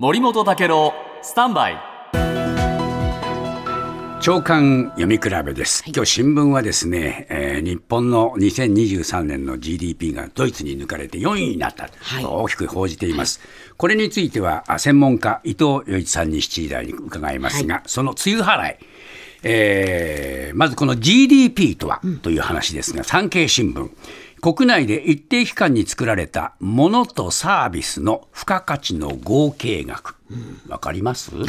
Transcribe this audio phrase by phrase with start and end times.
[0.00, 1.76] 森本武郎スタンバイ。
[4.20, 12.22] 長官読み比べです、今日新聞はですね、えー日本の2023年の GDP がドイツに抜かれて4位になった、はい。
[12.22, 13.40] と大きく報じています、
[13.76, 18.76] これについてはあ専門家伊藤洋一さんに7時台に伺いますが、その梅雨払い
[19.42, 23.90] えーまずこの GDP とはという話ですが、産経新聞
[24.40, 30.17] 国内で一定期間に作られたものとサービスの付加価値の合計額。
[30.68, 31.34] わかります？
[31.34, 31.46] わ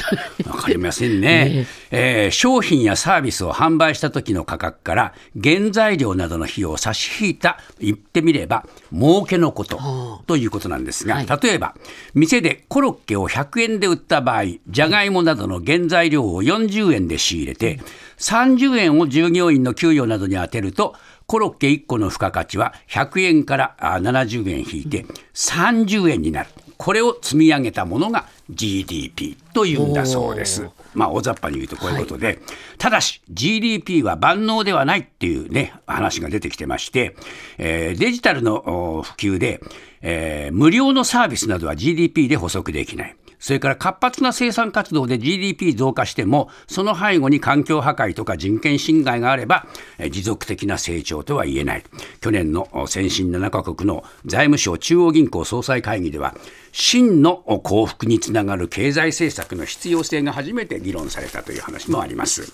[0.56, 2.28] かりませんね、 え。
[2.28, 11.28] ー商品やサービスを販売した時の価格から原材料などの費用を差し引いた言ってみれば儲けのことということなんですが、はい。
[11.42, 11.75] 例えば
[12.14, 17.79] 店でコロッケを100円で売った場合じゃがいもなどの原材料を40円で仕入れて
[18.18, 30.70] 30円を従業員の給与などに充てるとコロッケ1個の付加価値は100円からあ70円引いて30円になるこれを積み上げたものが GDP というんだそうです。
[30.93, 32.40] まあ大雑把に言うとこういうことで、
[32.78, 37.17] ただし GDP は万能ではないっていうね話が出てきてまして、
[37.58, 39.59] えーデジタルのお普及で、
[40.02, 43.16] えー無料のサービスなどは GDP で補足できない。
[43.40, 49.66] それから活発な生産活動で GDP 増加しても、その背後に環境破壊とか人権侵害があれば、
[50.12, 51.84] 持続的な成長とは言えない。
[52.22, 56.36] 去年の先進7カ国の財務省中央銀行総裁会議では、
[56.72, 62.52] 真の幸福につながる経済政策の必要性が初めて議論されたという話もあります。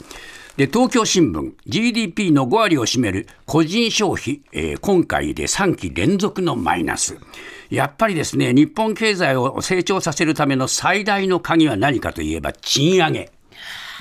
[0.58, 7.18] で東京新聞 GDP の5割を占める個人消費、えー今回で3期連続のマイナス。
[7.70, 13.32] やっぱりですね日本経済を成長させるための最大の鍵は何かといえば賃上げ。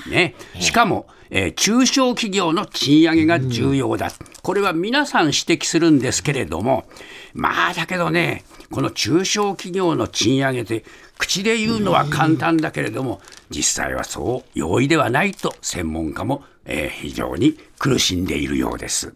[0.09, 6.85] ね、しかも、えー中小企業の賃上げが重要だ、これは皆さん指摘するんですけれども、
[7.33, 10.85] まあだけどね、この中小企業の賃上げって、
[11.17, 19.13] 口で言うのは簡単だけれども、実際はそう容易ではないと、専門家も、えー非常に苦しんでいるようです。